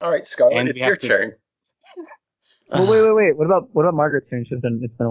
[0.00, 1.32] All right, Scarlet, And it's your to- turn.
[2.70, 3.36] Well, wait, wait, wait.
[3.36, 4.44] What about what about Margaret's turn?
[4.48, 5.10] She's been it's been a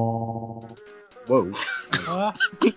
[1.28, 1.52] Whoa.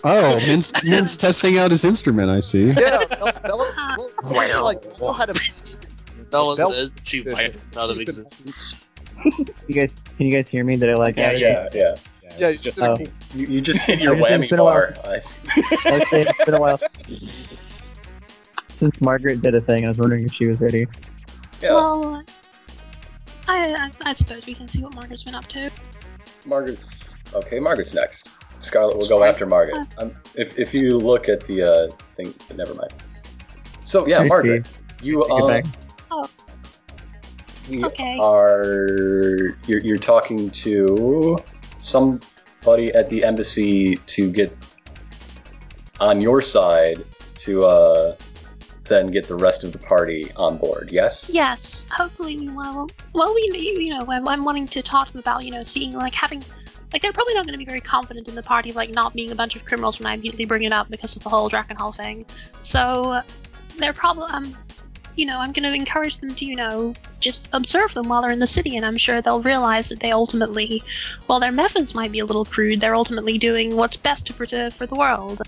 [0.04, 2.30] Oh, Min's, Min's testing out his instrument.
[2.30, 2.66] I see.
[2.66, 4.64] Yeah, Bella, Bella, well, Well.
[4.64, 5.52] like, you know how to.
[6.30, 8.74] Bella Bel- says she vipers out of existence.
[9.24, 10.76] You guys, can you guys hear me?
[10.76, 11.16] Did I like?
[11.16, 11.94] Yeah, add- yeah, yeah.
[12.38, 13.04] Yeah, it's just just Oh.
[13.34, 14.64] You, you just hit your I just think whammy it's while.
[14.64, 14.94] bar.
[15.04, 16.80] I- I was saying it's been a while
[18.78, 19.84] since Margaret did a thing.
[19.84, 20.86] I was wondering if she was ready.
[21.62, 22.22] Yeah, Well,
[23.48, 25.70] I, I I suppose we can see what Margaret's been up to.
[26.44, 27.58] Margaret's okay.
[27.60, 28.30] Margaret's next.
[28.60, 29.86] Scarlet will go after Margaret.
[29.98, 32.92] Um, if if you look at the uh, thing, never mind.
[33.84, 34.66] So yeah, I Margaret,
[35.02, 35.62] you um.
[36.10, 36.28] Oh.
[37.68, 38.18] we Okay.
[38.20, 41.38] are you're, you're talking to
[41.78, 44.56] somebody at the embassy to get
[46.00, 47.04] on your side
[47.36, 48.16] to uh
[48.84, 50.90] then get the rest of the party on board.
[50.92, 51.30] Yes.
[51.32, 52.48] Yes, hopefully we.
[52.48, 55.92] Well, we you know I'm, I'm wanting to talk to them about you know seeing
[55.92, 56.42] like having
[56.92, 59.14] like they're probably not going to be very confident in the party of like not
[59.14, 61.48] being a bunch of criminals when I immediately bring it up because of the whole
[61.48, 62.26] Drakkenhall thing.
[62.62, 63.22] So
[63.78, 64.56] they're probably um
[65.16, 68.32] you know I'm going to encourage them to you know just observe them while they're
[68.32, 70.82] in the city, and I'm sure they'll realize that they ultimately,
[71.26, 74.86] while their methods might be a little crude, they're ultimately doing what's best for for
[74.86, 75.42] the world.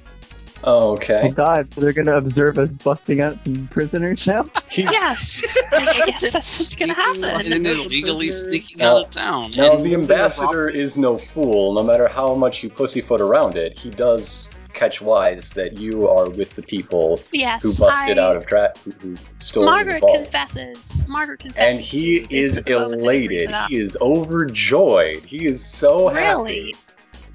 [0.66, 1.20] Oh Okay.
[1.24, 1.72] Oh, God!
[1.74, 4.44] So they're gonna observe us busting out some prisoners now.
[4.70, 7.24] He's, Yes, I guess that's what's going to happen.
[7.52, 9.50] And illegally sneaking Now- uh, out of town.
[9.56, 11.74] Now, And the ambassador is no fool.
[11.74, 16.28] No matter how much you pussyfoot around it, he does catch wise that you are
[16.30, 20.00] with the people Yes, who busted I, out of Dra- who, who stole Margaret the
[20.00, 20.22] vault.
[20.24, 21.04] confesses.
[21.06, 21.78] Margaret confesses.
[21.78, 23.54] And he is at the moment that he brings elated.
[23.70, 25.24] He is overjoyed.
[25.24, 26.72] He is so Really?
[26.72, 26.74] happy.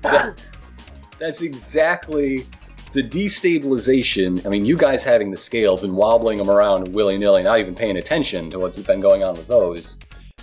[0.02, 0.42] That-
[1.18, 2.46] that's exactly
[2.94, 4.46] the destabilization.
[4.46, 7.76] I mean, you guys having the scales and wobbling them around willy nilly, not even
[7.76, 9.98] paying attention to what's been going on with those,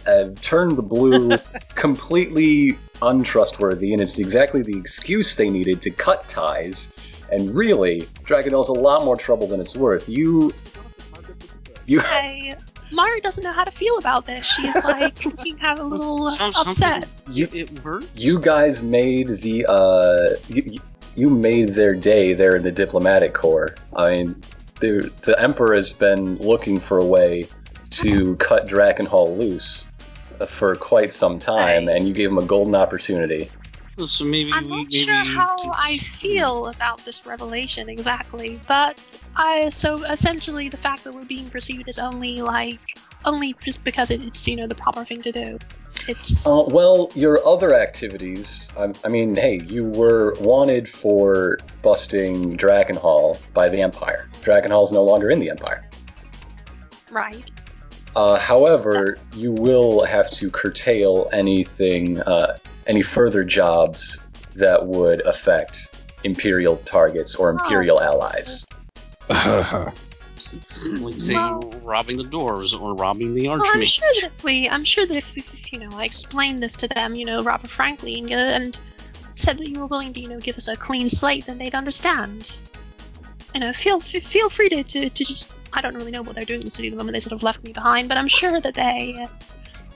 [0.06, 1.36] uh, turned the blue
[1.74, 6.94] completely untrustworthy, and it's exactly the excuse they needed to cut ties.
[7.32, 10.08] And really, Drakkenhall's a lot more trouble than it's worth.
[10.08, 10.54] You,
[11.86, 12.54] you, I,
[12.92, 14.44] Margaret doesn't know how to feel about this.
[14.44, 17.08] She's like looking kind of a little Some- upset.
[17.28, 18.06] you, it works.
[18.14, 20.78] you guys made the uh you,
[21.16, 23.74] you made their day there in the diplomatic corps.
[23.94, 24.42] I mean
[24.80, 27.48] the, the emperor has been looking for a way
[27.90, 29.88] to cut Drakkenhall loose
[30.40, 33.50] uh, for quite some time and you gave him a golden opportunity.
[34.06, 38.98] So maybe I'm not maybe sure how can- I feel about this revelation exactly, but
[39.36, 44.10] I so essentially the fact that we're being pursued is only like only just because
[44.10, 45.58] it's you know the proper thing to do.
[46.08, 52.56] It's uh, well your other activities I, I mean hey you were wanted for busting
[52.56, 55.86] Drakkenhall by the empire Drakkenhall is no longer in the empire
[57.10, 57.50] right.
[58.14, 62.56] Uh, however, you will have to curtail anything, uh,
[62.86, 64.24] any further jobs
[64.54, 65.90] that would affect
[66.24, 68.66] Imperial targets or Imperial Oh, allies.
[70.84, 74.68] like say Well- robbing the doors or robbing the Well, I'm sure that if we,
[74.68, 77.68] I'm sure that if, if you know, I explained this to them, you know, rather
[77.68, 78.78] frankly, and, uh, and
[79.34, 81.74] said that you were willing to, you know, give us a clean slate, then they'd
[81.74, 82.52] understand.
[83.54, 85.50] You know, feel feel free to, to, to just.
[85.72, 87.14] I don't really know what they're doing in the city at the moment.
[87.14, 89.26] They sort of left me behind, but I'm sure that they.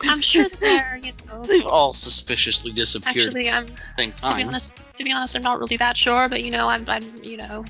[0.02, 1.44] I'm sure that they're, you know.
[1.44, 4.72] They've all suspiciously disappeared Actually, at I'm the same to be honest.
[4.98, 7.64] To be honest, I'm not really that sure, but you know, I'm, I'm, you know,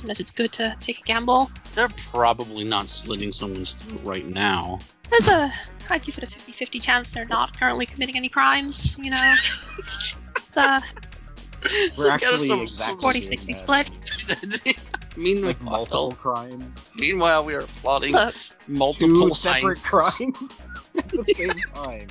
[0.00, 1.50] sometimes it's good to take a gamble.
[1.74, 4.80] They're probably not slitting someone's throat right now.
[5.10, 5.52] There's a,
[5.90, 8.96] I'd give it a 50-50 chance they're not currently committing any crimes.
[8.98, 9.34] You know,
[10.36, 10.88] it's uh, So
[11.98, 13.90] We're get actually some- exactly 40-60 split.
[14.28, 14.74] that.
[15.16, 18.34] meanwhile, Like multiple crimes, meanwhile, we are plotting look,
[18.68, 19.90] multiple two separate heists.
[20.18, 22.08] crimes at the same time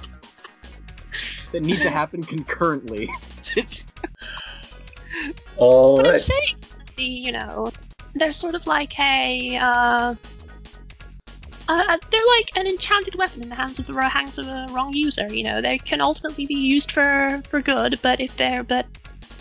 [1.52, 3.10] that need to happen concurrently.
[5.58, 6.22] All what I'm right.
[7.00, 7.72] Saying is that the, you know,
[8.16, 10.16] they're sort of like a, uh,
[11.68, 14.94] uh, they're like an enchanted weapon in the hands of the hands of a wrong
[14.94, 15.28] user.
[15.34, 18.88] You know, they can ultimately be used for for good, but if they're but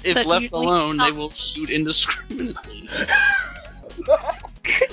[0.04, 2.88] if But left alone, they will shoot indiscriminately.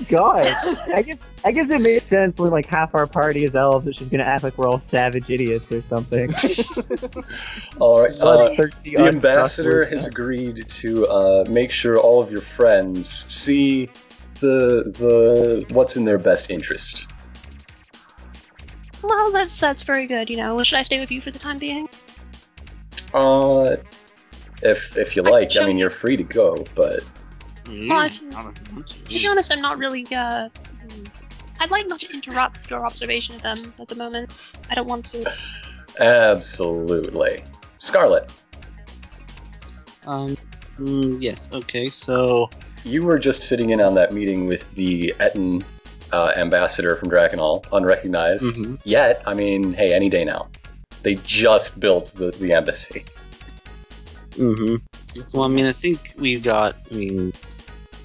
[0.07, 0.45] Good God!
[0.93, 3.95] I guess I guess it makes sense when like half our party is elves, that
[3.97, 6.33] she's gonna act like we're all savage idiots or something.
[7.79, 8.15] All right.
[8.19, 8.49] Uh,
[8.83, 9.95] the ambassador untrustworthy.
[9.95, 13.89] has agreed to uh, make sure all of your friends see
[14.41, 17.09] the the what's in their best interest.
[19.01, 20.29] well, that's that's very good.
[20.29, 21.87] You know, should I stay with you for the time being?
[23.13, 23.77] Uh,
[24.61, 27.01] if if you I like, can I show mean, you- you're free to go, but
[27.67, 28.33] Well, I- I don't
[28.73, 31.07] want To be honest, I'm not really uh, mm,
[31.59, 34.29] I'd like not to interrupt your observation of them at the moment.
[34.69, 35.31] I don't want to.
[35.99, 37.43] Absolutely.
[37.77, 38.29] Scarlet,
[40.05, 40.37] Um,
[40.79, 41.49] mm, yes.
[41.51, 41.89] Okay.
[41.89, 42.49] So
[42.83, 45.63] you were just sitting in on that meeting with the Etten
[46.11, 48.57] uh, ambassador from Drakkenhall, unrecognized.
[48.57, 48.79] Mhm.
[48.83, 50.47] Yet, I mean, hey, any day now.
[51.03, 53.05] They just built the, the embassy.
[54.31, 54.75] Mm-hmm.
[55.33, 56.75] Well, I mean, I think we've got.
[56.91, 57.33] I mean,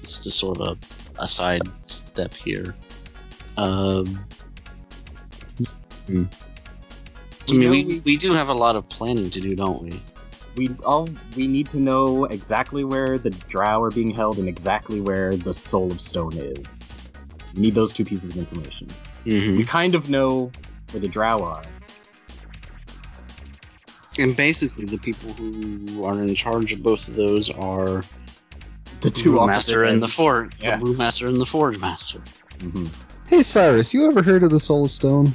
[0.01, 0.77] it's just sort of
[1.19, 2.75] a side step here.
[3.57, 4.19] Um,
[6.07, 6.23] hmm.
[7.47, 9.81] I We mean, we, we- we do have a lot of planning to do, don't
[9.83, 9.99] we?
[10.55, 11.07] We all
[11.37, 15.53] we need to know exactly where the Drow are being held and exactly where the
[15.53, 16.83] Soul of Stone is.
[17.55, 18.87] We need those two pieces of information.
[19.25, 19.55] Mm-hmm.
[19.57, 20.51] We kind of know
[20.91, 21.63] where the Drow are.
[24.19, 28.03] And basically, the people who are in charge of both of those are
[29.01, 30.53] The the two master and the Forge.
[30.53, 30.77] forge, Yeah.
[30.77, 32.21] the brewmaster and the forge master.
[32.59, 32.87] hmm
[33.27, 35.33] Hey Cyrus, you ever heard of the Soul of Stone?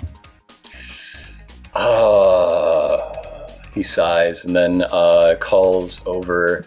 [1.74, 6.66] Uh, he sighs and then uh, calls over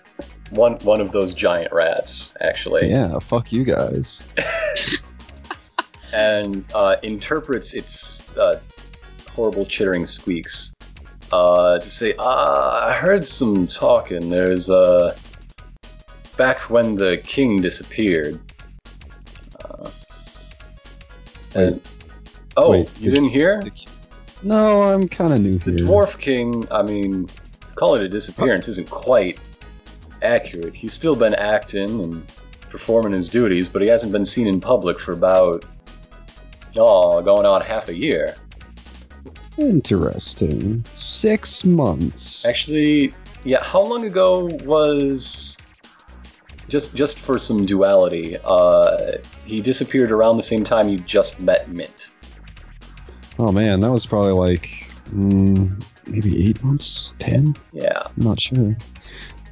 [0.52, 4.24] one one of those giant rats, actually, Yeah, fuck you guys.
[6.14, 8.60] and uh, interprets its uh,
[9.36, 10.74] horrible chittering squeaks
[11.32, 14.30] uh, to say, uh, "I heard some talking.
[14.30, 15.16] There's uh,
[16.40, 18.40] back when the king disappeared."
[19.64, 19.92] Uh,
[21.54, 21.82] and
[22.58, 23.62] oh, Wait, you the- didn't hear?
[24.42, 25.86] No, I'm kind of new The here.
[25.86, 29.38] Dwarf King, I mean, to call it a disappearance isn't quite
[30.22, 30.74] accurate.
[30.74, 32.26] He's still been acting and
[32.70, 35.66] performing his duties, but he hasn't been seen in public for about,
[36.78, 38.36] oh, going on half a year.
[39.58, 40.86] Interesting.
[40.94, 42.46] Six months.
[42.46, 43.14] Actually,
[43.44, 45.58] yeah, how long ago was.
[46.70, 51.70] Just, just for some duality, uh, he disappeared around the same time you just met
[51.70, 52.12] Mint.
[53.38, 54.70] Oh man, that was probably like
[55.14, 57.56] mm, maybe eight months, ten.
[57.74, 58.04] Yeah.
[58.06, 58.76] I'm not sure.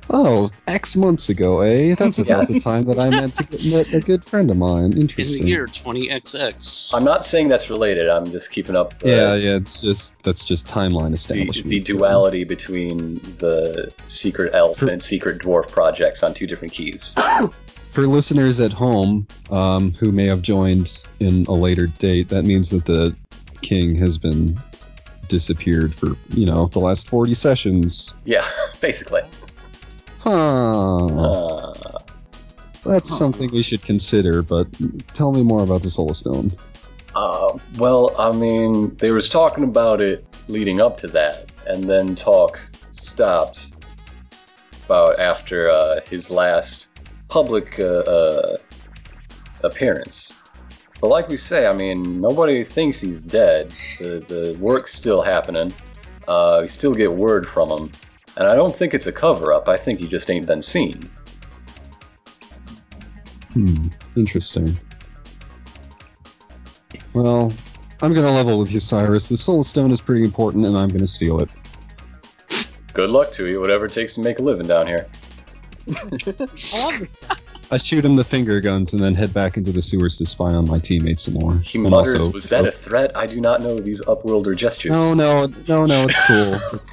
[0.09, 1.95] Oh, X months ago, eh?
[1.95, 4.97] That's about the time that I met, to get, a good friend of mine.
[4.97, 5.39] Interesting.
[5.39, 6.93] In the year 20XX.
[6.93, 9.55] I'm not saying that's related, I'm just keeping up the, yeah, yeah.
[9.55, 11.69] It's just that's just timeline the, establishment.
[11.69, 17.15] the duality between the secret elf and secret dwarf projects on two different keys.
[17.91, 22.69] For listeners at home um, who may have joined in a later date, that means
[22.69, 23.15] that the
[23.61, 24.55] king has been
[25.27, 28.13] disappeared for you know the last forty sessions.
[28.23, 28.47] Yeah,
[28.81, 29.21] basically.
[30.27, 31.05] Huh.
[31.05, 31.99] Uh,
[32.85, 34.41] That's something we should consider.
[34.41, 34.67] But
[35.13, 36.51] tell me more about the Soul Stone.
[37.15, 42.13] uh, well, I mean, they was talking about it leading up to that, and then
[42.15, 42.59] talk
[42.91, 43.73] stopped
[44.85, 46.89] about after uh, his last
[47.29, 48.57] public uh, uh,
[49.63, 50.33] appearance.
[50.99, 53.71] But like we say, I mean, nobody thinks he's dead.
[53.99, 55.73] The the work's still happening.
[56.27, 57.91] Uh, we still get word from him,
[58.37, 59.67] and I don't think it's a cover up.
[59.67, 61.09] I think he just ain't been seen.
[63.53, 63.87] Hmm.
[64.15, 64.77] Interesting.
[67.13, 67.51] Well,
[68.01, 69.27] I'm gonna level with you, Cyrus.
[69.27, 71.49] The Soul Stone is pretty important, and I'm gonna steal it.
[72.93, 75.07] Good luck to you, whatever it takes to make a living down here.
[75.87, 77.35] I love this guy.
[77.71, 80.45] I shoot him the finger guns and then head back into the sewers to spy
[80.53, 81.57] on my teammates some more.
[81.57, 83.15] He And mutters, also- "Was that a threat?
[83.17, 86.05] I do not know these upworlder gestures." No, no, no, no.
[86.07, 86.53] It's cool.
[86.73, 86.89] It's-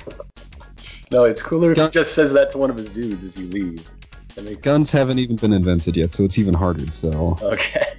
[1.15, 1.25] no.
[1.25, 3.91] It's cooler if he just says that to one of his dudes as you leave.
[4.35, 7.39] That makes guns haven't even been invented yet, so it's even harder So.
[7.41, 7.95] Okay.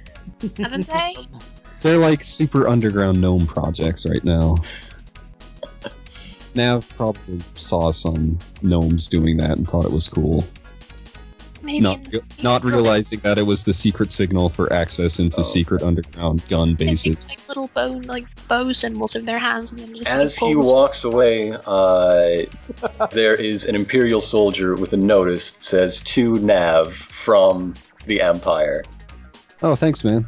[0.58, 1.16] Haven't they?
[1.82, 4.56] They're like super underground gnome projects right now.
[6.54, 10.44] Nav probably saw some gnomes doing that and thought it was cool.
[11.66, 11.80] Maybe.
[11.80, 15.42] Not, re- not realizing that it was the secret signal for access into Oh.
[15.42, 17.30] secret underground gun They bases.
[17.30, 20.60] like little bow, like bow symbols in their hands, and then just As he the-
[20.60, 22.44] walks away, uh,
[23.10, 27.74] there is an Imperial soldier with a notice that says "To Nav from
[28.06, 28.84] the Empire."
[29.62, 30.26] Oh, thanks, man.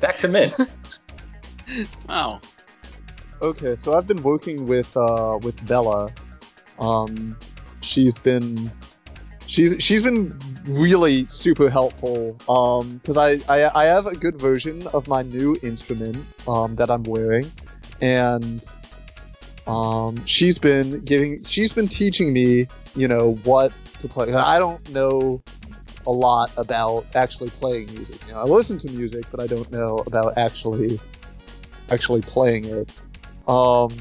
[0.00, 0.52] Back to Min.
[2.08, 2.40] Wow.
[3.42, 6.10] Okay, so I've been working with uh with Bella.
[6.78, 7.36] Um
[7.80, 8.70] she's been
[9.46, 14.86] she's she's been really super helpful um cuz I, I I have a good version
[14.88, 17.50] of my new instrument um that I'm wearing
[18.00, 18.62] and
[19.66, 23.72] um she's been giving she's been teaching me, you know, what
[24.02, 24.32] to play.
[24.32, 25.42] I don't know
[26.06, 28.16] a lot about actually playing music.
[28.26, 31.00] You know, I listen to music, but I don't know about actually
[31.90, 32.90] actually playing it.
[33.48, 33.96] Um,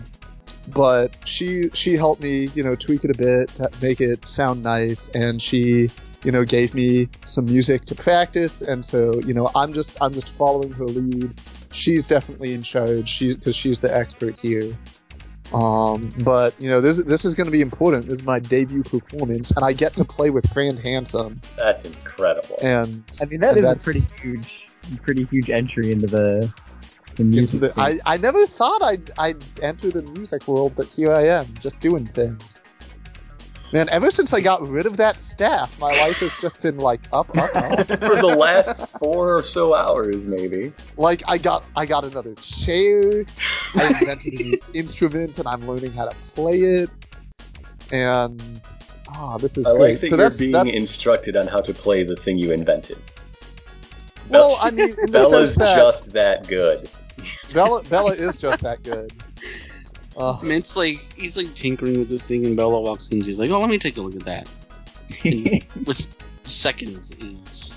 [0.73, 4.63] but she she helped me, you know, tweak it a bit to make it sound
[4.63, 5.89] nice, and she,
[6.23, 10.13] you know, gave me some music to practice, and so you know, I'm just I'm
[10.13, 11.33] just following her lead,
[11.75, 13.09] she's definitely in charge.
[13.09, 14.75] She because she's the expert here.
[15.53, 18.07] Um, but you know this this is going to be important.
[18.07, 21.39] This is my debut performance, and I get to play with Grand Handsome.
[21.57, 22.57] That's incredible.
[22.61, 24.65] And I mean, that is a pretty huge,
[25.03, 26.74] pretty huge entry into the the music.
[27.19, 27.73] Into the.
[27.77, 31.81] I, I never thought I'd I'd enter the music world, but here I am, just
[31.81, 32.61] doing things.
[33.73, 37.01] Man, ever since I got rid of that staff, my life has just been like
[37.11, 37.87] up, up, up.
[37.87, 40.71] For the last four or so hours, maybe.
[40.97, 43.25] like I got I got another chair.
[43.73, 46.89] I invented a new instrument, and I'm learning how to play it.
[47.91, 48.41] And
[49.09, 49.79] ah, this is I great.
[49.79, 52.51] like that so you're that's being that's instructed on how to play the thing you
[52.51, 52.99] invented.
[54.29, 56.87] well, I mean, in the Bella's sense that just that good.
[57.53, 59.11] Bella Bella is just that good.
[60.17, 63.23] Uh, I mean, it's like he's like tinkering with this thing, and Bella walks in.
[63.23, 64.47] She's like, "Oh, let me take a look at that."
[65.85, 66.07] With
[66.45, 67.71] seconds is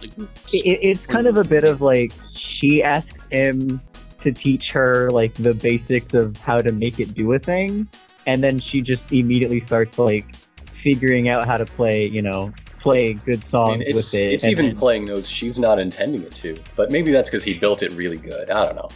[0.00, 0.10] like
[0.52, 3.80] it, it- it's kind of a bit of like she asks him
[4.20, 7.88] to teach her like the basics of how to make it do a thing,
[8.26, 10.34] and then she just immediately starts like
[10.82, 12.52] figuring out how to play, you know,
[12.84, 14.32] play good I songs mean, it's with it.
[14.34, 17.42] it's and even then- playing those she's not intending it to, but maybe that's because
[17.42, 18.50] he built it really good.
[18.50, 18.90] I don't know.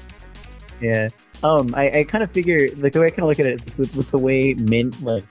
[0.80, 1.08] Yeah.
[1.42, 3.62] Um, I, I kind of figure like the way I kind of look at it
[3.66, 5.24] is with, with the way Mint like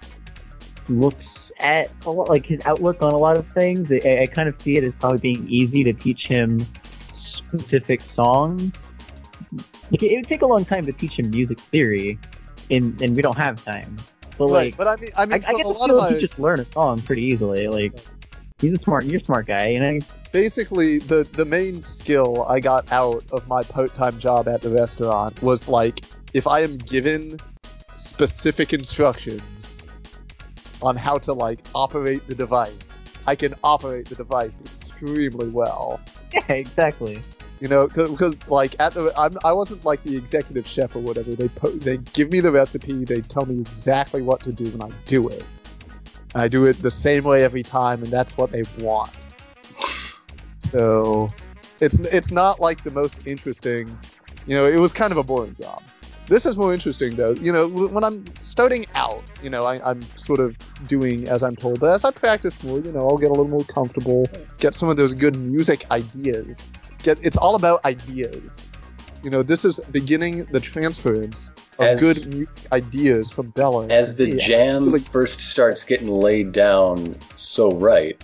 [0.89, 1.23] looks
[1.59, 3.91] at a lot, like his outlook on a lot of things.
[3.91, 6.65] I, I kind of see it as probably being easy to teach him
[7.23, 8.73] specific songs.
[9.91, 12.19] Like, it would take a long time to teach him music theory,
[12.71, 13.97] and and we don't have time.
[14.37, 15.87] But right, like, but I mean, I I, mean, I from get a the lot
[15.87, 17.67] feel of he my could just learn a song pretty easily.
[17.67, 17.93] Like,
[18.59, 19.99] he's a smart, you're a smart guy, you know.
[20.31, 25.41] basically the the main skill I got out of my part-time job at the restaurant
[25.41, 27.39] was like if I am given
[27.95, 29.83] specific instructions
[30.81, 35.99] on how to like operate the device, I can operate the device extremely well.
[36.33, 37.21] Yeah, exactly.
[37.61, 41.35] You know, because like at the I'm, I wasn't like the executive chef or whatever.
[41.35, 44.83] They po- they give me the recipe, they tell me exactly what to do, and
[44.83, 45.43] I do it.
[46.35, 49.11] I do it the same way every time, and that's what they want.
[50.57, 51.29] So,
[51.79, 53.97] it's it's not like the most interesting.
[54.45, 55.81] You know, it was kind of a boring job.
[56.27, 57.31] This is more interesting though.
[57.31, 60.57] You know, when I'm starting out, you know, I, I'm sort of
[60.87, 61.79] doing as I'm told.
[61.79, 64.89] But as I practice more, you know, I'll get a little more comfortable, get some
[64.89, 66.69] of those good music ideas.
[67.01, 68.65] Get it's all about ideas.
[69.27, 73.87] You know, this is beginning the transference of As- good music ideas from Bella.
[73.89, 74.37] As the me.
[74.37, 78.15] jam Like- first starts getting laid down so right,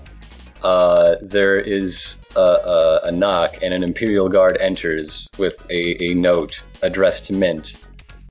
[0.62, 6.13] uh, there is a, a, a knock, and an Imperial Guard enters with a, a
[6.13, 7.75] note addressed to Mint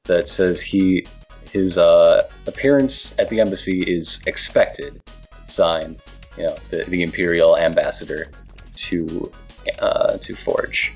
[0.05, 1.07] that says he
[1.51, 4.99] his uh, appearance at the embassy is expected.
[5.45, 6.01] Signed,
[6.39, 8.31] you know, the, the Imperial Ambassador
[8.77, 9.31] to
[9.79, 10.95] uh, to Forge.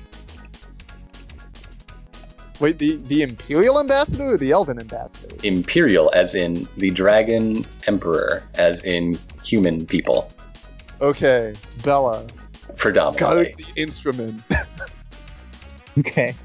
[2.59, 5.35] Wait, the the Imperial ambassador or the Elven ambassador?
[5.43, 10.31] Imperial, as in the Dragon Emperor, as in human people,
[11.01, 12.25] Okay, Bella,
[12.75, 13.45] predominantly.
[13.45, 14.41] guard the instrument.
[15.99, 16.35] Okay.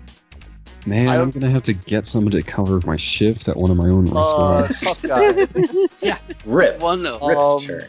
[0.86, 3.76] Man, I I'm gonna have to get someone to cover my shift at one of
[3.76, 4.80] my own Uh, restaurants.
[4.80, 6.16] tough guy.
[6.46, 6.80] Rip.
[6.80, 7.18] one no.
[7.20, 7.84] Rip's Um, turn.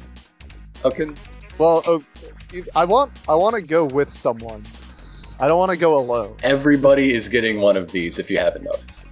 [0.84, 1.08] Okay.
[1.58, 2.04] Well, oh,
[2.76, 4.64] I want I want to go with someone.
[5.40, 6.36] I don't want to go alone.
[6.44, 9.08] Everybody is getting one of these if you haven't noticed.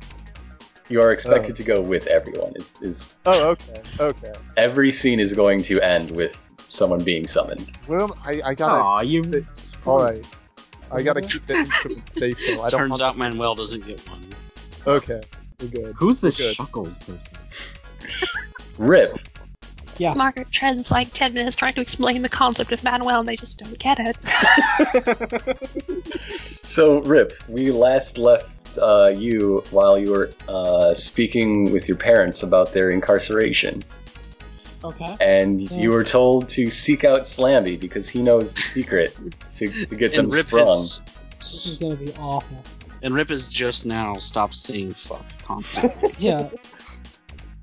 [0.89, 1.55] You are expected Oh.
[1.55, 2.53] to go with everyone.
[2.55, 4.33] Is is Oh, okay, okay.
[4.57, 6.35] every scene is going to end with
[6.69, 7.71] someone being summoned.
[7.87, 8.75] Well, I, I gotta.
[8.83, 9.23] Aw, you.
[9.23, 9.45] Th-
[9.85, 10.25] all right,
[10.91, 12.39] I gotta keep the instrument safe.
[12.39, 12.89] So I don't.
[12.89, 14.21] Turns out Manuel doesn't get one.
[14.85, 15.21] Okay,
[15.61, 15.95] we're good.
[15.95, 16.55] Who's the We're good.
[16.57, 17.37] Shuckles person?
[18.77, 19.17] Rip.
[19.97, 20.13] Yeah.
[20.13, 23.59] Margaret spends like 10 minutes trying to explain the concept of Manuel and they just
[23.59, 24.17] don't get it.
[26.63, 32.43] So Rip, we last left uh, you while you were uh, speaking with your parents
[32.43, 33.83] about their incarceration,
[34.83, 35.15] Okay.
[35.19, 35.77] and Yeah.
[35.79, 39.17] you were told to seek out Slamby because he knows the secret
[39.55, 40.67] to, to get them Rip sprung.
[40.67, 41.01] has
[41.39, 42.63] This is gonna be awful.
[43.03, 46.13] and Rip has just now stopped saying fuck constantly.
[46.19, 46.47] Yeah.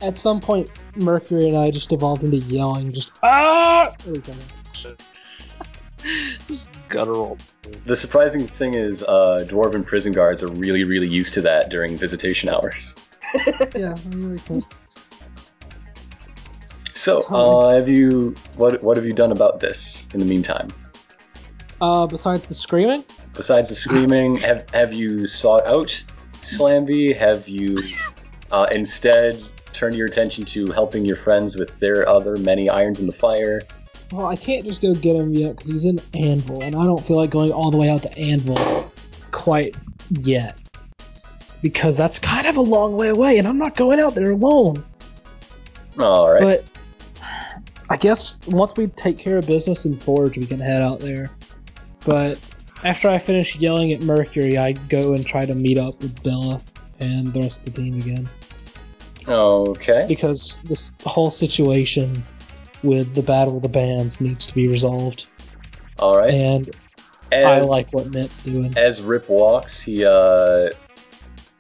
[0.01, 3.95] At some point, Mercury and I just evolved into yelling, just ah.
[4.05, 4.35] There.
[6.47, 7.37] Just guttural.
[7.85, 11.99] The surprising thing is, uh, dwarven prison guards are really, really used to that during
[11.99, 12.97] visitation hours.
[13.75, 14.81] Yeah, that makes sense.
[16.95, 20.69] So, uh, have you what what have you done about this in the meantime?
[21.81, 23.05] Uh, besides the screaming,
[23.39, 26.05] Besides the screaming, have have you sought out
[26.43, 27.17] Slamby?
[27.17, 27.77] Have you
[28.51, 29.41] uh, instead
[29.79, 33.63] turned your attention to helping your friends with their other many irons in the fire?
[34.13, 37.05] well, I can't just go get him yet because he's in Anvil, and I don't
[37.05, 38.91] feel like going all the way out to Anvil
[39.33, 39.77] quite
[40.11, 40.59] yet.
[41.61, 44.85] Because that's kind of a long way away, and I'm not going out there alone.
[45.99, 46.41] All right.
[46.41, 46.65] But
[47.91, 51.31] I guess once we take care of business in Forge, we can head out there.
[52.07, 52.39] But
[52.85, 56.63] after I finish yelling at Mercury, I go and try to meet up with Bella
[57.01, 58.29] and the rest of the team again.
[59.29, 60.07] Okay.
[60.09, 62.23] Because this whole situation
[62.83, 65.27] with the Battle of the Bands needs to be resolved.
[65.99, 66.33] All right.
[66.33, 66.71] And
[67.33, 68.77] As, I like what Mitt's doing.
[68.77, 70.71] as Rip walks, he uh,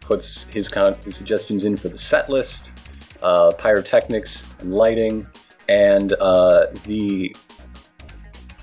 [0.00, 2.78] puts his con- his suggestions in for the set list,
[3.22, 5.26] uh, pyrotechnics and lighting,
[5.68, 7.34] and uh, the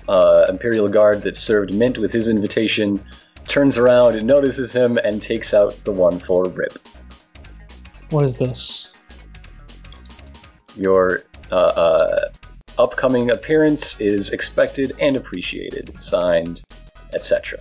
[0.08, 3.04] uh, Imperial Guard that served Mint with his invitation
[3.48, 6.78] turns around and notices him and takes out the one for Rip.
[8.10, 8.92] What is this?
[10.76, 12.28] Your uh, uh,
[12.78, 16.00] upcoming appearance is expected and appreciated.
[16.02, 16.62] Signed,
[17.12, 17.58] etc.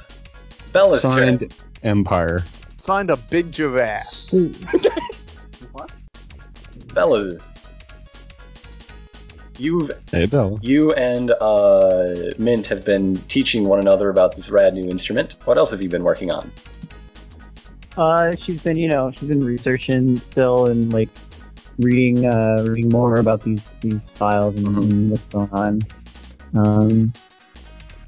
[0.72, 1.40] Bella's turn.
[1.40, 1.54] Signed
[1.84, 2.44] Empire.
[2.76, 4.34] Signed a big giraffe.
[5.72, 5.92] what?
[6.94, 7.38] Bella,
[9.58, 10.60] you've Hey, Bella.
[10.62, 15.38] you and uh, Mint have been teaching one another about this rad new instrument.
[15.46, 16.52] What else have you been working on?
[17.98, 21.10] Uh, she's been, you know, she's been researching still and like
[21.78, 24.82] reading, uh, reading more about these these files and, Mhm.
[24.84, 25.82] and what's going on.
[26.56, 27.14] Um,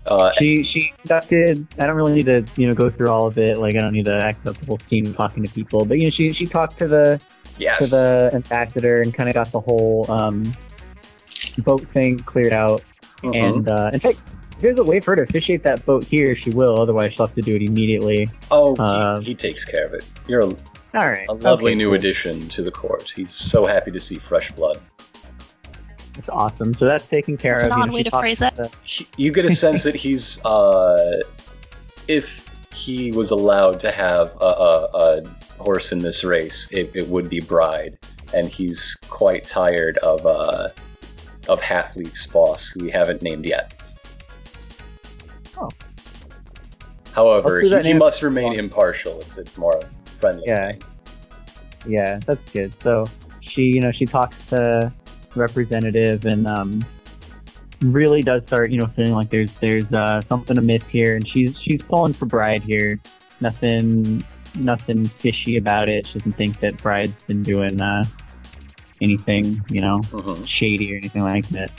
[0.06, 1.68] Uh, she she conducted.
[1.78, 3.58] I don't really need to, you know, go through all of it.
[3.58, 5.84] Like, I don't need to act up the whole scene talking to people.
[5.84, 7.20] But you know, she she talked to the
[7.80, 10.56] to the ambassador and kind of got the whole um
[11.66, 12.82] boat thing cleared out.
[13.22, 13.36] Mhm.
[13.58, 14.20] And uh, in fact,
[14.54, 16.80] if there's a way for her to officiate that boat here, she will.
[16.80, 18.30] Otherwise, she'll have to do it immediately.
[18.50, 20.06] oh, he- uh, he, takes care of it.
[20.28, 20.56] You're a,
[20.94, 21.28] All right.
[21.28, 21.96] a lovely Okay, new cool.
[21.96, 23.12] addition to the court.
[23.16, 24.80] He's so happy to see fresh blood.
[26.16, 26.74] That's awesome.
[26.74, 27.72] So that's taken care That's of.
[27.72, 28.54] an You odd know, way to phrase it.
[28.56, 31.20] to- you get a sense that he's, uh,
[32.08, 37.08] if he was allowed to have a, a, a horse in this race, it, it
[37.08, 37.98] would be Bride,
[38.34, 40.70] and he's quite tired of uh,
[41.48, 43.74] of Halfleaf's boss, who we haven't named yet.
[45.58, 45.70] Oh.
[47.14, 49.20] However, he, he must remain impartial.
[49.22, 49.80] It's it's more
[50.18, 50.44] friendly.
[50.46, 50.74] Yeah.
[51.88, 52.74] Yeah, that's good.
[52.82, 53.06] So
[53.42, 54.92] she, you know, she talks to
[55.36, 56.86] representative and um,
[57.82, 61.58] really does start, you know, feeling like there's there's uh, something amiss here, and she's
[61.60, 63.00] she's pulling for Bride here.
[63.40, 64.24] Nothing,
[64.56, 66.08] nothing fishy about it.
[66.08, 68.04] She doesn't think that Bride's been doing uh,
[69.02, 70.46] anything, you know, Mhm.
[70.48, 71.72] shady or anything like that.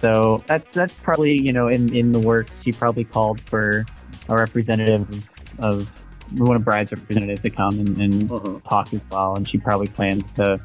[0.00, 2.52] So that's that's probably you know in in the works.
[2.62, 3.84] She probably called for
[4.28, 5.26] a representative
[5.58, 5.90] of,
[6.32, 8.62] of one of Bride's representatives to come and, and Mhm.
[8.68, 10.60] talk as well, and she probably plans to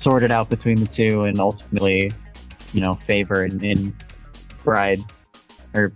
[0.00, 2.12] sort it out between the two and ultimately,
[2.72, 3.94] you know, favor and, in
[4.64, 5.02] Bride
[5.74, 5.92] or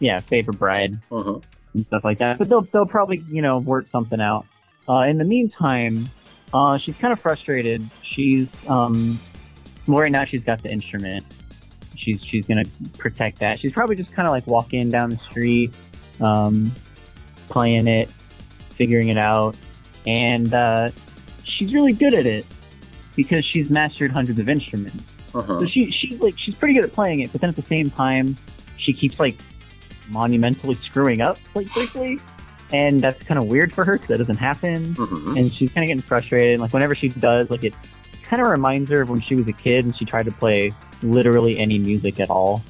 [0.00, 1.42] yeah, favor Bride Mhm.
[1.74, 2.38] and stuff like that.
[2.38, 4.46] But they'll they'll probably you know work something out.
[4.88, 6.08] Uh, in the meantime,
[6.54, 7.88] uh, she's kind of frustrated.
[8.02, 9.18] She's um,
[9.86, 11.24] well, right now she's got the instrument.
[11.96, 12.64] She's she's gonna
[12.96, 13.58] protect that.
[13.58, 15.74] She's probably just kind of like walking down the street,
[16.20, 16.70] um,
[17.48, 18.08] playing it,
[18.78, 19.54] figuring it out,
[20.06, 20.88] and uh,
[21.44, 22.46] she's really good at it
[23.16, 25.04] because she's mastered hundreds of instruments.
[25.32, 25.68] So Mhm.
[25.70, 28.36] she she's like she's pretty good at playing it, but then at the same time,
[28.78, 29.36] she keeps like
[30.08, 32.18] monumentally screwing up like quickly,
[32.72, 34.94] and that's kind of weird for her because that doesn't happen.
[34.94, 35.38] Mhm.
[35.38, 36.52] And she's kind of getting frustrated.
[36.54, 37.74] And, like whenever she does, like it
[38.22, 40.72] kind of reminds her of when she was a kid and she tried to play
[41.02, 42.62] literally any music at all.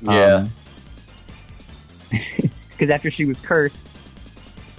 [0.00, 0.46] Yeah.
[2.70, 3.76] Because after she was cursed,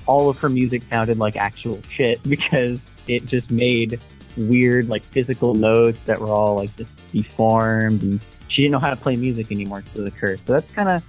[0.08, 4.00] all of her music sounded like actual shit because it just made
[4.38, 8.90] weird, like physical notes that were all like just deformed, and she didn't know how
[8.90, 10.40] to play music anymore because of the curse.
[10.46, 11.04] So that's kind of,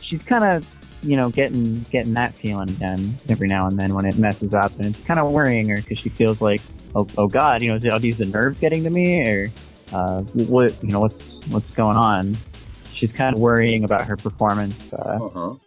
[0.00, 0.66] she's kind of,
[1.02, 4.72] you know, getting getting that feeling again every now and then when it messes up,
[4.78, 6.62] and it's kind of worrying her because she feels like,
[6.94, 9.50] oh, oh God, you know, is it, are these the nerves getting to me, or
[9.92, 11.16] uh, what, you know, what's
[11.48, 12.36] what's going on?
[12.92, 14.74] She's kind of worrying about her performance.
[14.92, 15.60] Uh, Mhm.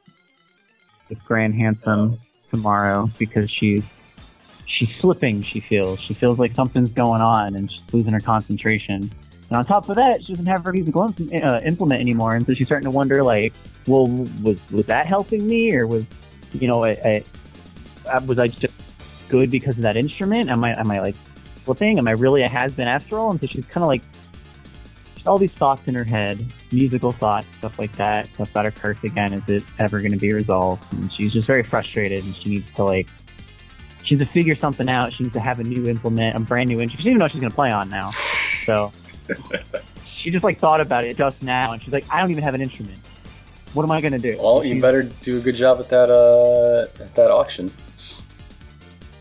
[1.10, 2.18] with Grand Handsome
[2.50, 3.84] tomorrow because she's
[4.66, 5.42] she's slipping.
[5.42, 9.12] She feels she feels like something's going on and she's losing her concentration.
[9.50, 12.54] And on top of that, she doesn't have her musical uh, implement anymore, and so
[12.54, 13.54] she's starting to wonder, like,
[13.88, 16.06] well, was was that helping me, or was
[16.54, 17.24] you know, I,
[18.12, 18.74] I, was I just
[19.30, 20.50] good because of that instrument?
[20.50, 21.16] Am I am I like
[21.64, 21.98] slipping?
[21.98, 23.32] Am I really a has been after all?
[23.32, 24.02] And so she's kind of like
[25.28, 28.28] all these thoughts in her head, musical thoughts, stuff like that.
[28.34, 29.34] Stuff about her curse again.
[29.34, 30.84] Is it ever going to be resolved?
[30.94, 33.08] And she's just very frustrated, and she needs to like,
[34.04, 35.14] she needs to figure something out.
[35.14, 36.92] She needs to have a new implement, a brand new instrument.
[36.92, 38.12] She doesn't even know she's going to play on now.
[38.66, 38.92] So
[40.06, 42.56] she just like thought about it just now, and she's like, I don't even have
[42.56, 42.98] an instrument.
[43.74, 44.38] What am I going to do?
[44.42, 47.72] Well, you She's- better do a good job at that uh, at that auction.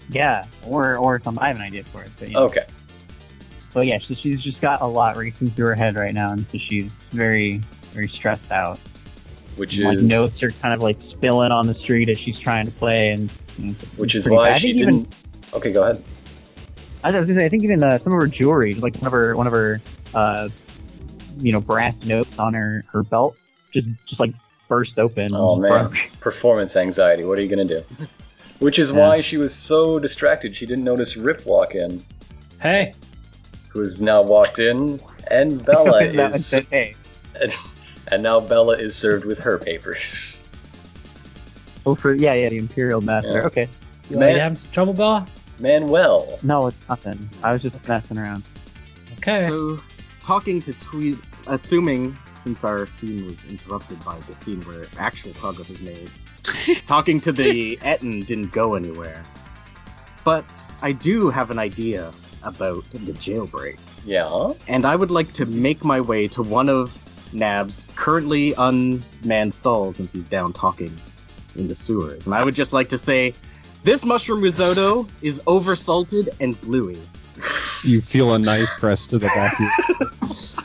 [0.08, 1.36] Yeah, or or some.
[1.40, 2.10] I have an idea for it.
[2.18, 2.44] But, you know.
[2.44, 2.64] Okay.
[3.76, 6.46] But yeah, so she's just got a lot racing through her head right now, and
[6.46, 7.58] so she's very
[7.92, 8.78] very stressed out.
[9.56, 12.64] Which like is notes are kind of like spilling on the street as she's trying
[12.64, 14.54] to play, and you know, which is why bad.
[14.54, 14.80] I she didn't.
[15.00, 15.06] even
[15.52, 16.02] Okay, go ahead.
[17.04, 19.12] I was gonna say, I think even uh, some of her jewelry, like one of
[19.12, 19.82] her one of her
[20.14, 20.48] uh,
[21.42, 23.36] you know brass notes on her her belt,
[23.74, 24.32] just just like
[24.68, 25.34] burst open.
[25.34, 25.96] Oh and man, broke.
[26.20, 27.24] performance anxiety.
[27.24, 27.84] What are you gonna do?
[28.58, 29.00] Which is Yeah.
[29.00, 32.02] why she was so distracted she didn't notice Rip walk in,
[32.58, 32.94] Hey,
[33.76, 34.98] who has now walked in,
[35.30, 36.96] and Bella That is, said, hey,
[38.10, 40.42] and now Bella is served with her papers.
[41.84, 43.40] oh for yeah yeah the Imperial Master.
[43.40, 43.46] Yeah.
[43.46, 43.68] Okay,
[44.08, 45.26] you, Man- you having some trouble, Bella?
[45.58, 46.38] Manuel.
[46.42, 47.28] no, it's nothing.
[47.42, 48.42] I was just messing around.
[49.18, 49.48] Okay.
[49.48, 49.78] So,
[50.22, 55.68] talking to Tweet, assuming since our scene was interrupted by the scene where actual progress
[55.68, 56.10] was made,
[56.86, 59.22] talking to the Etten didn't go anywhere.
[60.24, 60.44] But
[60.82, 62.12] I do have an idea
[62.46, 64.52] about the jailbreak, Yeah.
[64.68, 66.92] and I would like to make my way to one of
[67.32, 70.96] Nav's currently unmanned stalls since he's down talking
[71.56, 72.26] in the sewers.
[72.26, 73.34] And I would just like to say,
[73.84, 77.00] this mushroom risotto is oversalted and bluey.
[77.84, 80.10] You feel a knife pressed to the back of your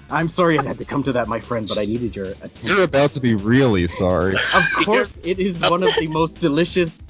[0.11, 2.67] I'm sorry it had to come to that, my friend, but I needed your attention.
[2.67, 4.35] You're about to be really sorry.
[4.53, 7.07] Of course, it is one of the most delicious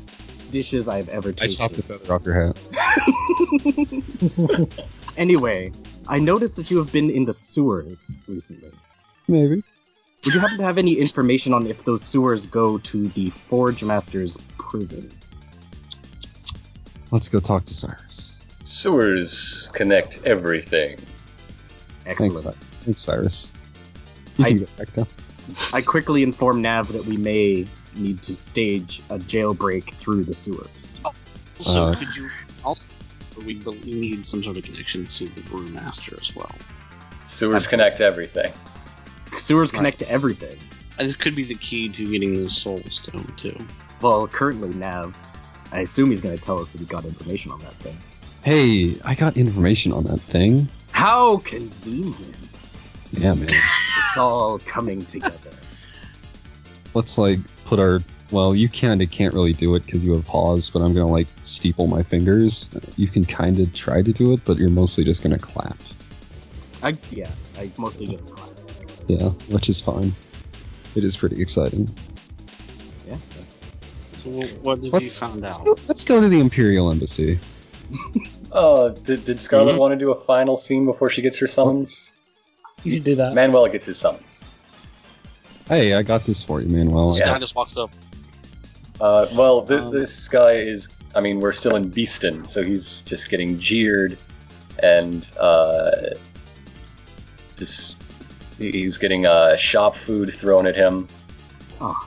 [0.51, 1.99] dishes I've ever I chopped the tasted.
[2.01, 2.35] feather off your
[4.53, 5.07] hat.
[5.17, 5.71] anyway,
[6.07, 8.71] I noticed that you have been in the sewers recently.
[9.27, 9.63] Maybe.
[10.25, 13.83] Would you happen to have any information on if those sewers go to the Forge
[13.83, 15.09] Master's prison?
[17.09, 18.41] Let's go talk to Cyrus.
[18.63, 20.99] Sewers connect everything.
[22.05, 22.37] Excellent.
[22.37, 23.53] Thanks, Cy- Thanks Cyrus.
[24.37, 25.07] You I- can get back down.
[25.73, 30.99] I quickly inform Nav that we may need to stage a jailbreak through the sewers.
[31.58, 32.30] Also, Uh, could you
[32.63, 32.86] also
[33.38, 36.51] we, we need some sort of connection to the brewmaster as well.
[37.25, 37.69] Sewers Absolutely.
[37.69, 38.54] connect everything.
[39.38, 39.80] Sewers Right.
[39.80, 40.58] connect to everything.
[40.99, 43.56] And this could be the key to getting the soul stone too.
[44.01, 45.15] Well, currently Nav,
[45.71, 47.97] I assume he's going to tell us that he got information on that thing.
[48.43, 50.67] Hey, I got information on that thing.
[50.91, 52.75] How convenient!
[53.13, 53.47] Yeah, man.
[54.12, 55.38] It's all coming together.
[56.93, 58.02] Let's like put our.
[58.32, 61.08] Well, you kind of can't really do it because you have paws, but I'm gonna
[61.08, 62.67] like steeple my fingers.
[62.97, 65.78] You can kind of try to do it, but you're mostly just gonna clap.
[66.84, 68.50] I yeah, I mostly just clap.
[69.08, 70.13] Yeah, which is fine.
[70.95, 71.89] It is pretty exciting.
[73.08, 73.80] Yeah, that's
[74.24, 74.30] So
[74.62, 75.65] what have Let's- you found Let's out?
[75.65, 77.39] go, let's go to the Imperial Embassy.
[78.52, 79.78] Oh, did, did Scarlet Mhm.
[79.78, 82.13] want to do a final scene before she gets her summons?
[82.83, 83.33] You should do that.
[83.33, 84.23] Manuel gets his summons.
[85.67, 87.11] Hey, I got this for you, Manuel.
[87.11, 87.27] This Yeah.
[87.33, 87.91] guy just walks up.
[88.99, 90.89] Uh, well, th- Um, this guy is.
[91.15, 94.17] I mean, we're still in Beeston, so he's just getting jeered,
[94.81, 95.91] and uh,
[97.57, 97.95] this
[98.57, 101.07] he's getting uh, shop food thrown at him.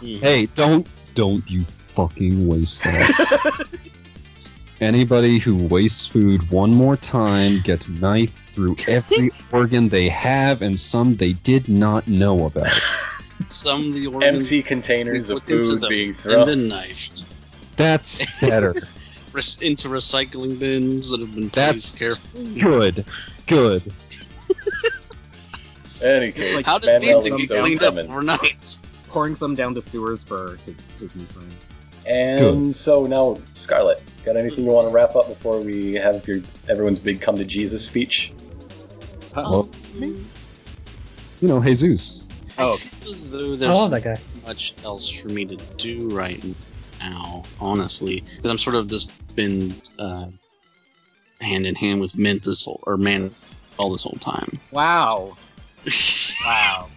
[0.01, 3.67] Hey, don't don't you fucking waste that.
[4.81, 10.79] Anybody who wastes food one more time gets knifed through every organ they have and
[10.79, 12.73] some they did not know about.
[13.49, 16.49] Some of the organs Empty containers of food them being and thrown.
[16.49, 17.25] then knifed
[17.77, 18.73] That's better.
[19.33, 22.61] Res- into recycling bins that have been That's placed carefully.
[22.61, 23.05] Good.
[23.47, 23.83] Good.
[26.03, 28.11] Any case, like- How did Manuel these Beastie is get cleaned up summoned.
[28.11, 28.79] overnight?
[29.09, 31.55] pouring some down the sewers for his, his new friends.
[32.07, 36.41] And so now, Scarlet, got anything you want to wrap up before we have your
[36.69, 38.33] everyone's big come to Jesus speech?
[39.35, 39.69] Well,
[40.01, 40.27] Um,
[41.41, 42.29] you know, Jesus.
[42.57, 42.77] I Oh.
[42.77, 44.21] feel as though I there's love that guy.
[44.47, 46.43] much else for me to do right
[47.01, 50.27] now, honestly, because I'm sort of just been uh,
[51.41, 53.35] hand in hand with Mint this whole or Man
[53.77, 54.59] all this whole time.
[54.71, 55.37] Wow.
[56.47, 56.89] Wow.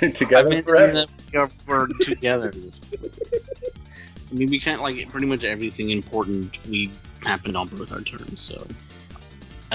[0.14, 1.04] Together I forever.
[1.32, 2.52] we are- together.
[4.30, 6.90] I mean, we kind of like pretty much everything important we
[7.24, 9.05] happened on both our turns, so I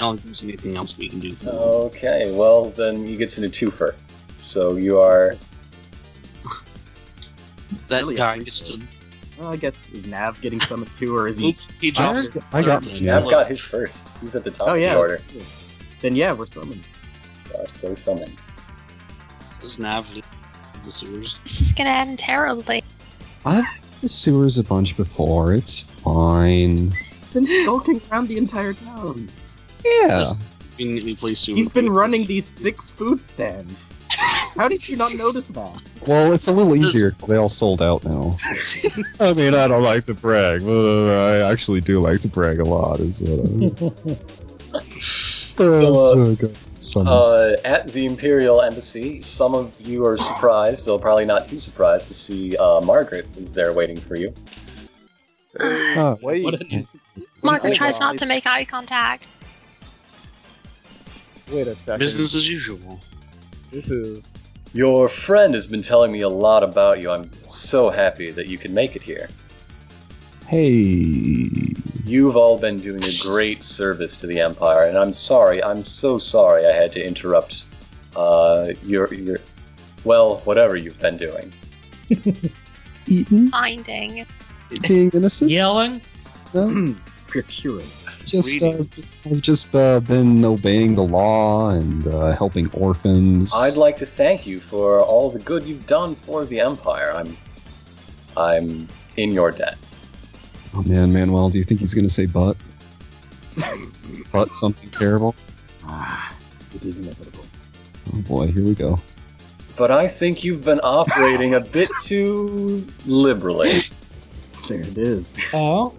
[0.01, 1.33] don't think there's anything else we can do.
[1.35, 1.55] For them.
[1.55, 3.93] Okay, well then he gets into twofer.
[4.37, 5.35] So you are
[7.87, 8.81] that really guy just it.
[9.39, 11.55] Well, I guess is Nav getting summoned too, or is he?
[11.79, 14.09] he I just got- I got- yeah, I've got his first.
[14.19, 15.19] He's at the top Oh of the order.
[15.31, 15.41] true.
[16.01, 16.83] Then yeah, we're summoned.
[17.51, 18.35] You are so summoned.
[19.61, 20.25] Does Nav leave
[20.85, 21.37] the sewers?
[21.43, 22.83] This is gonna end terribly.
[23.45, 25.53] I've been the sewers a bunch before.
[25.53, 26.71] It's fine.
[26.71, 29.29] He's been skulking around the entire town.
[29.83, 30.07] Yeah.
[30.07, 31.45] Just conveniently placed.
[31.45, 33.95] He's been running these six food stands.
[34.57, 35.81] How did you not notice that?
[36.05, 37.15] Well, it's a little easier.
[37.27, 38.37] They all sold out now.
[39.19, 42.59] I mean, I don't like to brag, but uh, I actually do like to brag
[42.59, 42.99] a lot.
[42.99, 44.81] Is what I.
[45.57, 46.57] So, uh, so good.
[46.95, 52.07] Uh, at the Imperial Embassy, some of you are surprised, though probably not too surprised,
[52.07, 54.33] to see uh, Margaret is there waiting for you.
[55.59, 56.45] Ah, Wait,
[57.43, 59.25] Margaret tries not to make eye contact.
[61.51, 61.99] Wait a second.
[61.99, 62.99] Business as usual.
[63.71, 64.33] This is.
[64.73, 67.11] Your friend has been telling me a lot about you.
[67.11, 69.29] I'm so happy that you can make it here.
[70.47, 71.49] hey.
[72.03, 76.17] You've all been doing a great service to the Empire, and I'm sorry, I'm so
[76.17, 77.63] sorry I had to interrupt
[78.15, 79.37] uh, your, your,
[80.03, 81.53] well, whatever you've been doing.
[83.07, 83.49] Eating?
[83.49, 84.25] Finding.
[84.81, 85.51] Being innocent?
[85.51, 86.01] Yelling?
[86.53, 86.95] No?
[87.27, 87.87] Procuring.
[88.31, 88.83] Just, uh,
[89.25, 93.51] I've just uh, been obeying the law and uh, helping orphans.
[93.53, 97.11] I'd like to thank you for all the good you've done for the Empire.
[97.13, 97.35] I'm,
[98.37, 99.77] I'm in your debt.
[100.73, 102.55] Oh man, Manuel, do you think he's gonna say but?
[104.31, 105.35] but something terrible?
[105.83, 106.33] Ah,
[106.73, 107.45] it is inevitable.
[108.13, 108.97] Oh boy, here we go.
[109.75, 113.81] But I think you've been operating a bit too liberally.
[114.69, 115.43] There it is.
[115.53, 115.93] Oh?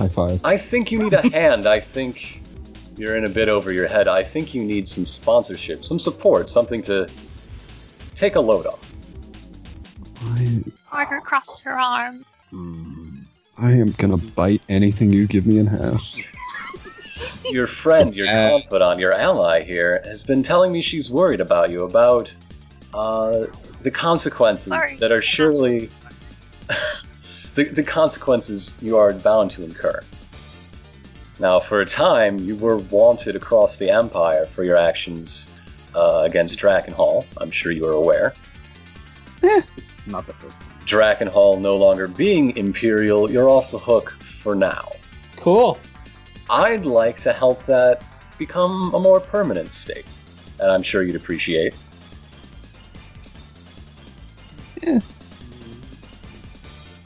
[0.00, 0.40] High five.
[0.44, 1.66] I think you need a hand.
[1.66, 2.40] I think
[2.96, 4.08] you're in a bit over your head.
[4.08, 7.06] I think you need some sponsorship, some support, something to
[8.14, 8.80] take a load off.
[10.22, 12.24] I, Margaret crosses her arms.
[12.48, 13.10] Hmm.
[13.58, 16.00] I am gonna bite anything you give me in half.
[17.50, 21.68] Your friend, your Uh, confidant, your ally here has been telling me she's worried about
[21.70, 22.32] you, about
[22.94, 23.44] uh,
[23.82, 24.94] the consequences Sorry.
[25.00, 25.90] that are surely
[27.54, 30.00] the, the consequences you are bound to incur.
[31.38, 35.50] Now, for a time, you were wanted across the Empire for your actions
[35.94, 37.24] uh, against Drakkenhall.
[37.38, 38.34] I'm sure you are aware.
[39.42, 40.68] It's not the first time.
[40.84, 44.92] Drakkenhall no longer being Imperial, you're off the hook for now.
[45.36, 45.78] Cool.
[46.50, 48.02] I'd like to help that
[48.38, 50.06] become a more permanent state,
[50.58, 51.74] and I'm sure you'd appreciate.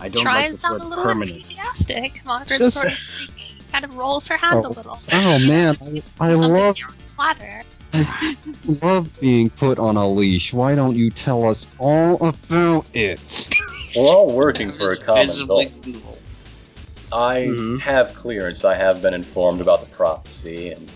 [0.04, 1.36] I don't Try like and this sound word a little permanent.
[1.38, 2.22] enthusiastic.
[2.26, 2.98] Margaret Just- sort of
[3.72, 4.68] kind of rolls her hand Oh.
[4.68, 4.98] a little.
[5.12, 6.86] Oh man, I, I Something love you
[7.16, 7.62] flatter.
[8.82, 10.52] love being put on a leash.
[10.52, 13.48] Why don't you tell us all about it?
[13.96, 14.98] We're all working for a Vis-
[15.40, 15.64] common goal.
[15.82, 16.40] convulsed.
[17.12, 17.80] I Mhm.
[17.80, 18.64] have clearance.
[18.64, 20.90] I have been informed about the prophecy and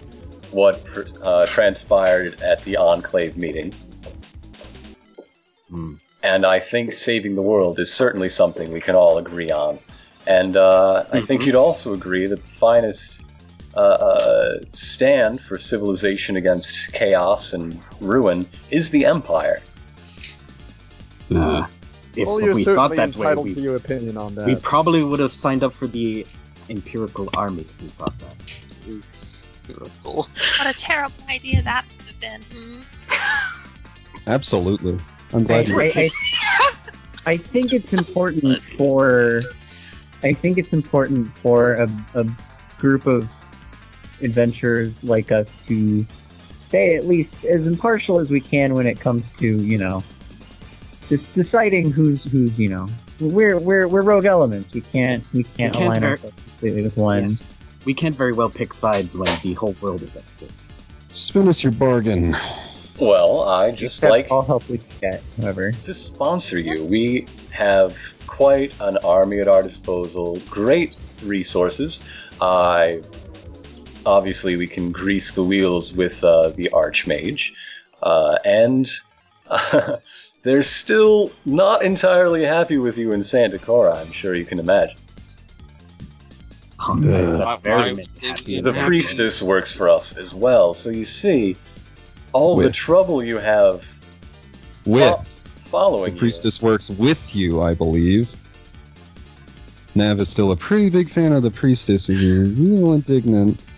[0.51, 0.85] what
[1.23, 3.73] uh, transpired at the Enclave meeting.
[5.71, 5.95] Hmm.
[6.23, 9.79] And I think saving the world is certainly something we can all agree on.
[10.27, 11.47] And uh, I think Mhm.
[11.47, 13.23] you'd also agree that the finest
[13.75, 19.61] uh, uh, stand for civilization against chaos and ruin is the Empire.
[21.31, 24.47] If well, you're we thought certainly that way, entitled we, to your opinion on that.
[24.47, 26.27] we probably would have signed up for the
[26.69, 28.35] Empirical Army if we thought that.
[30.03, 30.29] What
[30.65, 32.43] a terrible idea that would have been.
[32.51, 32.81] Hmm?
[34.27, 34.99] Absolutely.
[35.33, 35.81] I'm glad you.
[35.81, 36.11] I, I,
[37.27, 39.43] I think it's important for
[40.23, 42.27] I think it's important for a, a
[42.79, 43.29] group of
[44.21, 46.07] adventurers like us to
[46.69, 50.03] stay at least as impartial as we can when it comes to you know
[51.09, 52.87] just deciding who's who's you know
[53.21, 56.97] we're we're we're rogue elements we can't we can't, can't align ver- ourselves completely with
[56.97, 57.43] one Yes,
[57.85, 60.51] we can't very well pick sides when the whole world is at stake.
[61.11, 62.37] Spin us your bargain.
[63.01, 66.85] Well, I just Except like all help we can get however to sponsor you.
[66.85, 72.03] We have quite an army at our disposal, great resources.
[72.41, 73.03] I
[74.05, 77.53] obviously we can grease the wheels with uh, the Archmage,
[78.03, 78.91] uh, and
[80.43, 83.97] they're still not entirely happy with you in Santa Cora.
[83.97, 84.97] I'm sure you can imagine.
[86.81, 89.89] Oh, Uh, that's Why- very why many would happy they and The priestess works for
[89.89, 91.57] us as well, so you see
[92.33, 93.85] all the trouble you have
[94.85, 95.23] With fo-
[95.71, 96.19] following the you.
[96.21, 98.29] priestess works with you, I believe.
[99.95, 102.93] Nav is still a pretty big fan of the priestess, and he is a little
[102.95, 103.61] indignant.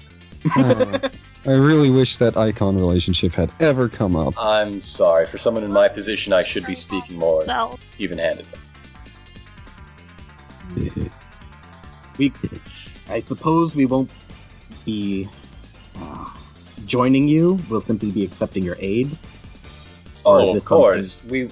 [0.57, 0.99] Uh,
[1.47, 4.35] I really wish that icon relationship had ever come up.
[4.39, 5.27] I'm sorry.
[5.27, 8.59] For someone in my position, I should be speaking more So, even-handedly.
[12.19, 12.33] we,
[13.09, 14.11] I suppose we won't
[14.85, 15.29] be
[15.99, 16.31] uh,
[16.91, 17.59] joining you.
[17.71, 19.11] We'll simply be accepting your aid.
[20.25, 21.25] Or is Oh, of course.
[21.25, 21.49] We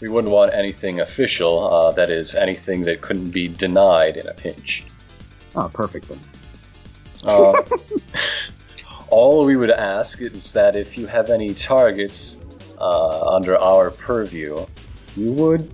[0.00, 1.72] we wouldn't want anything official.
[1.72, 4.84] Uh, that is, anything that couldn't be denied in a pinch.
[5.54, 6.20] Oh, perfect then.
[7.22, 7.62] Uh,
[9.10, 12.38] all we would ask is that if you have any targets
[12.80, 14.66] uh, under our purview,
[15.16, 15.72] you would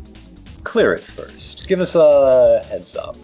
[0.65, 1.67] clear it first.
[1.67, 3.17] Give us a heads up.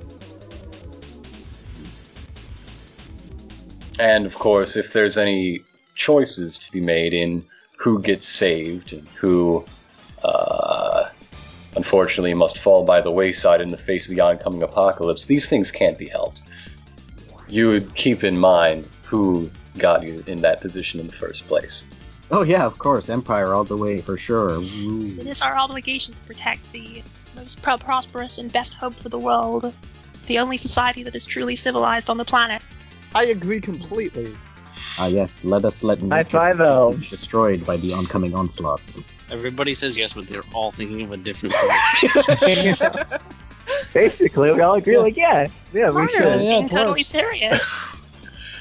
[3.99, 5.63] And of course, if there's any
[5.95, 7.45] choices to be made in
[7.79, 9.65] who gets saved and who,
[10.23, 11.09] uh,
[11.77, 15.71] unfortunately, must fall by the wayside in the face of the oncoming apocalypse, these things
[15.71, 16.43] can't be helped.
[17.49, 21.87] You would keep in mind who got you in that position in the first place.
[22.31, 24.59] Oh yeah, of course, Empire all the way for sure.
[24.59, 25.17] Woo.
[25.21, 27.03] It is our obligation to protect the
[27.37, 29.73] most prosperous and best hope for the world.
[30.27, 32.63] The only society that is truly civilized on the planet.
[33.15, 34.37] I agree completely.
[34.99, 38.81] Ah yes, let us let High Naked five, be destroyed by the oncoming onslaught.
[39.31, 42.77] Everybody says yes, but they're all thinking of a different solution.
[43.93, 46.21] Basically, we all agree, like, yeah, yeah, we should.
[46.21, 47.09] Yeah, being of totally course.
[47.09, 47.61] serious.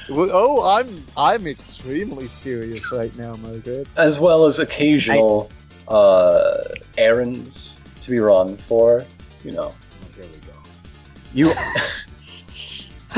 [0.08, 3.88] Well, Oh, I'm I'm extremely serious right now, Margaret.
[3.96, 5.50] as well as occasional
[5.88, 6.58] uh,
[6.96, 9.04] errands to be run for,
[9.42, 9.74] you know.
[9.74, 10.54] Oh, here we go.
[11.34, 11.52] You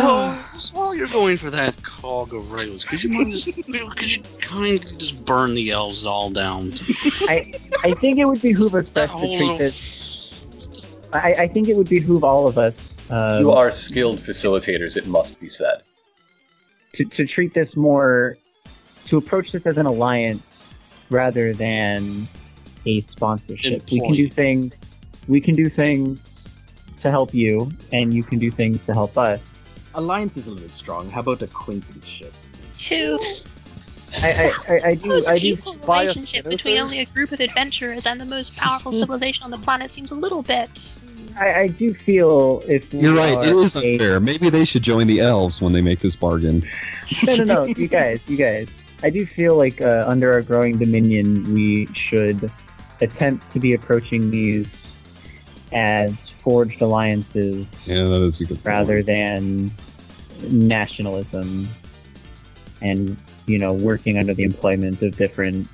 [0.01, 4.17] Oh, so while you're going for that cog of rails, could you mind just could
[4.17, 6.73] you kindly just burn the elves all down?
[7.23, 10.35] I I think it would behoove us best to treat little this.
[11.13, 12.75] I, I think it would behoove all of us
[13.11, 15.83] um, you are skilled facilitators, it must be said.
[16.95, 18.37] to, to treat this more,
[19.07, 20.43] to approach this as an alliance
[21.11, 22.29] rather than
[22.85, 23.83] a sponsorship.
[23.91, 24.75] We can do things.
[25.27, 26.21] We can do things
[27.03, 29.41] to help you, and you can do things to help us.
[29.95, 31.11] Alliance is a little strong.
[31.11, 32.33] How about acquaintanceship?
[32.79, 33.19] Two.
[34.17, 35.27] I, I, I, I do.
[35.27, 35.49] I do.
[35.49, 39.59] equal relationship between only a group of adventurers and the most powerful civilization on the
[39.59, 40.71] planet seems a little bit.
[41.39, 43.47] I, I do feel if we You're right.
[43.47, 44.21] It is a- unfair.
[44.21, 46.67] Maybe they should join the elves when they make this bargain.
[47.25, 47.65] no, no, no.
[47.65, 48.69] You guys, you guys.
[49.03, 52.51] I do feel like uh, under our growing dominion, we should
[53.01, 54.67] attempt to be approaching these
[55.73, 56.15] as
[56.49, 58.55] forged alliances Yeah, that is a good.
[58.57, 58.65] point.
[58.67, 59.71] rather than
[60.49, 61.69] nationalism
[62.81, 65.69] and you know working under the employment of different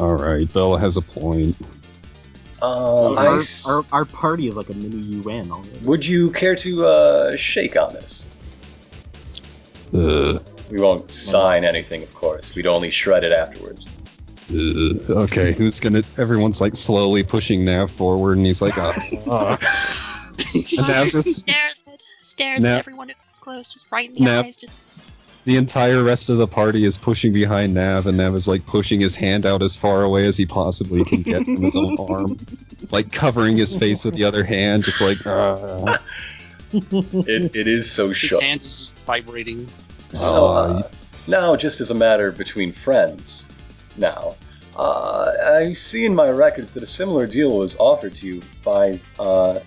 [0.00, 1.54] All right, Bella has a point.
[2.60, 5.78] Uh, our, s- our, our party is like a mini UN already.
[5.84, 8.28] would you care to uh, shake on this?
[9.94, 12.54] Uh, We won't sign anything, of course.
[12.56, 13.86] We'd only shred it afterwards.
[14.50, 16.02] Uh, okay, who's gonna?
[16.18, 18.92] Everyone's like slowly pushing Nav forward, and he's like, uh,
[19.30, 19.56] uh.
[20.78, 21.74] and Nav just stares
[22.22, 24.82] stares Now- at everyone who comes close, just right in the Now- eyes, just
[25.46, 29.00] the entire rest of the party is pushing behind Nav, and Nav is like pushing
[29.00, 32.36] his hand out as far away as he possibly can get from his own arm,
[32.90, 35.24] like covering his face with the other hand, just like.
[35.26, 35.98] Uh.
[36.72, 38.42] It, it is so His shook.
[38.42, 39.66] hand is vibrating.
[40.12, 40.82] So, Aw, uh,
[41.26, 43.48] now, just as a matter between friends,
[44.00, 44.34] now,
[44.76, 48.98] uh, I see in my records that a similar deal was offered to you by
[49.18, 49.60] uh,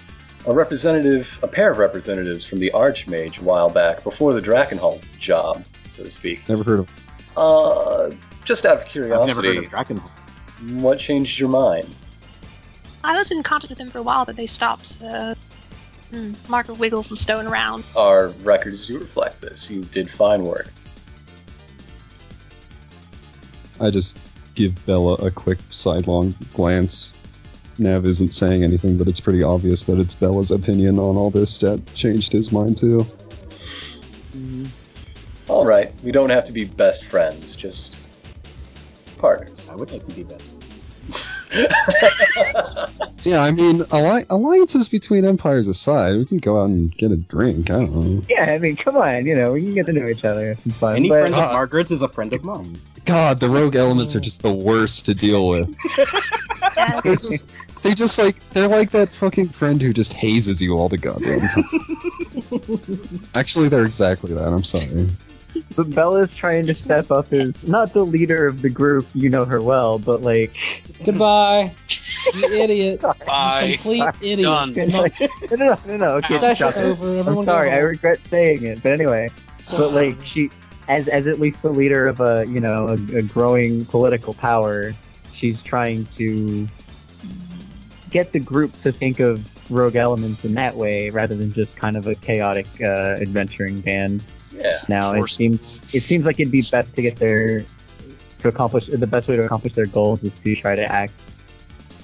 [0.45, 5.01] a representative, a pair of representatives from the Archmage a while back, before the Drakkenhall
[5.19, 6.47] job, so to speak.
[6.49, 6.89] Never heard of.
[7.37, 8.11] Uh,
[8.43, 10.01] just out of I've never heard curiosity, of Dragon.
[10.81, 11.87] what changed your mind?
[13.03, 14.97] I was in contact with them for a while, but they stopped.
[15.03, 15.35] Uh,
[16.11, 17.83] mm, Marker wiggles and stone around.
[17.95, 19.69] Our records do reflect this.
[19.69, 20.67] You did fine work.
[23.83, 24.17] I just
[24.55, 27.13] give Bella a quick sidelong glance.
[27.77, 31.57] Nav isn't saying anything, but it's pretty obvious that it's Bella's opinion on all this
[31.59, 33.05] that changed his mind too.
[34.35, 34.65] Mm-hmm.
[35.49, 38.05] All right, we don't have to be best friends, just
[39.17, 39.57] partners.
[39.69, 40.49] I would like to be best.
[43.23, 47.15] Yeah, I mean, alli- alliances between empires aside, we can go out and get a
[47.15, 47.69] drink.
[47.69, 48.21] I don't know.
[48.29, 50.59] yeah i mean come on you know we can get to know each other have
[50.59, 51.53] some fun Any but friend of Ah.
[51.53, 52.77] Margaret's is a friend of mine.
[53.05, 55.73] God, the rogue elements are just the worst to deal with.
[57.03, 57.49] They're just,
[57.83, 61.41] they just like they're like that fucking friend who just hazes you all the goddamn
[61.49, 63.19] time.
[63.35, 64.47] Actually, they're exactly that.
[64.47, 65.07] I'm sorry.
[65.75, 69.45] But bella's trying to step up as not the leader of the group you know
[69.45, 70.55] her well but like
[71.03, 71.73] Goodbye,
[72.34, 73.01] you idiot.
[73.01, 73.73] Bye.
[73.82, 74.41] Complete idiot.
[74.41, 74.73] Done.
[74.73, 74.86] no,
[75.51, 76.07] no, no, no, no.
[76.17, 76.91] Okay, Session's over.
[76.93, 79.30] Everyone I'm go sorry, I regret saying it, but anyway.
[79.59, 80.49] So- But like she,
[80.88, 84.93] as as at least the leader of a you know a, a growing political power,
[85.34, 86.69] she's trying to
[88.09, 91.97] get the group to think of rogue elements in that way rather than just kind
[91.97, 94.23] of a chaotic uh, adventuring band.
[94.56, 94.78] Yeah.
[94.89, 97.66] Now it seems it seems like it'd be best to get their
[98.39, 101.14] to accomplish the best way to accomplish their goals is to try to act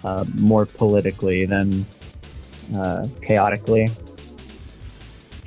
[0.03, 1.85] uh, more politically than
[2.75, 3.89] uh, chaotically.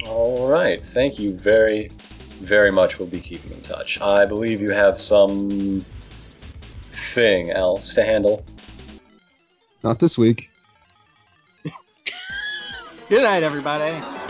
[0.05, 0.85] All right.
[0.85, 1.91] Thank you very,
[2.41, 2.99] very much.
[2.99, 4.01] We'll be keeping in touch.
[4.01, 5.85] I believe you have some
[6.93, 8.45] thing else to handle?
[9.83, 10.51] Not this week.
[13.09, 14.22] Good night, everybody.